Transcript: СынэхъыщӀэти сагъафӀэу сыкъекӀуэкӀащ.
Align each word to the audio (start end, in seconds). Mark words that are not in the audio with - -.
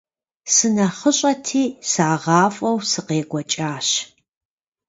СынэхъыщӀэти 0.53 1.63
сагъафӀэу 1.91 2.77
сыкъекӀуэкӀащ. 2.89 3.87